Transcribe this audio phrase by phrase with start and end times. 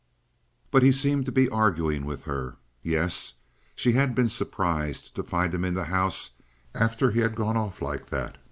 [0.71, 2.57] But he seemed to be arguing with her.
[2.81, 3.35] Yes;
[3.75, 6.31] she had been surprised to find him in the house
[6.73, 8.37] after he had gone off like that.